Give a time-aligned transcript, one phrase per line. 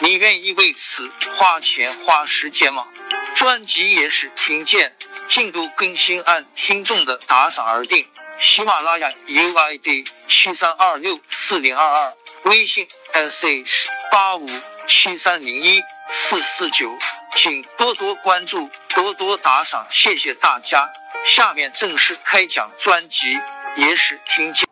[0.00, 2.86] 你愿意为此花钱花时间吗？
[3.34, 4.94] 专辑也是听见，
[5.26, 8.06] 进度更新按听众的打赏而定。
[8.38, 14.46] 喜马拉雅 UID 七三二六四零二二，微信 sh 八五
[14.86, 16.96] 七三零一四四九，
[17.34, 20.88] 请多多关注，多多打赏，谢谢大家。
[21.24, 23.36] 下面正式开讲专辑，
[23.74, 24.68] 也是听见。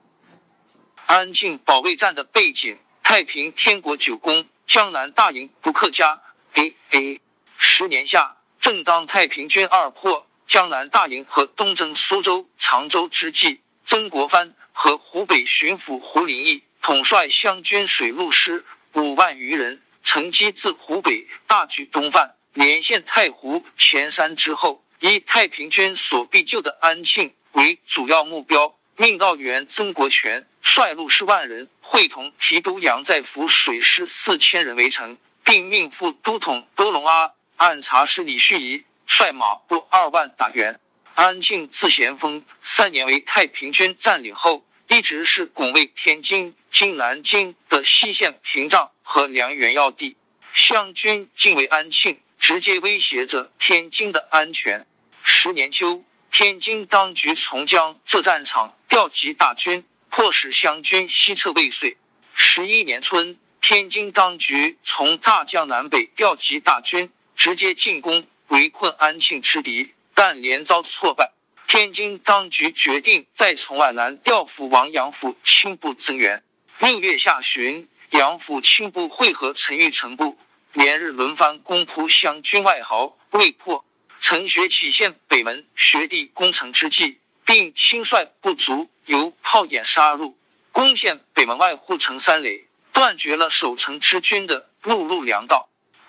[1.06, 4.46] 安静保卫战的背景，太平天国九宫。
[4.66, 6.20] 江南大营不克家。
[6.54, 7.20] A A
[7.56, 28.76] 十年下，正当太平军二破江南大营和东征苏州、常州之际，曾国藩和湖北巡抚胡林翼统帅湘军水陆师五万余人，乘机自湖北大举东犯，连线太湖、前山之后，以太平军所必救的安庆为主要目标。
[28.98, 40.80] 命道员曾国荃率陆十万人，会同提督杨再福水师四千人围城，并命副都统多隆阿按察使李旭仪率马步二万打援。
[41.14, 50.16] 安庆自咸丰三年为太平军占领后，一直是拱卫天津、今南京的西线屏障和粮源要地。
[50.54, 54.86] 湘军进围安庆，直接威胁着天津的安全。
[55.22, 56.02] 十年秋。
[56.38, 61.96] 天津当局从江浙战场调集大军，迫使湘军西撤未遂。
[62.34, 71.32] 十一年春，天津当局从大江南北调集大军，直接进攻围困安庆之敌，但连遭挫败。
[71.68, 76.42] 天津当局决定再从皖南调赴王杨府轻部增援。
[76.80, 80.36] 六月下旬，杨府轻部会合陈玉成部，
[80.74, 83.85] 连日轮番攻扑湘军外壕，未破。
[84.28, 90.36] 陈学启献北门学弟攻城之际，并亲率部卒由炮眼杀入，
[90.72, 95.68] 攻陷北门外护城三垒，断绝了守城之军的陆路粮道。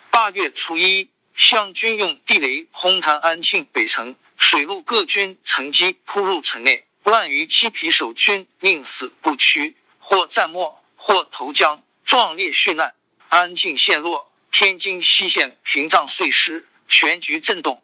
[0.09, 12.95] 八月初一，湘军用地雷轰塌安庆北城，水陆各军乘机扑入城内，万余七皮守军宁死不屈，或战没，或投江，壮烈殉难。
[13.29, 17.83] 安庆陷落，天津西线屏障碎失，全局震动。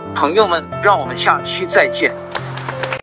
[0.13, 2.13] 朋友们，让我们下期再见。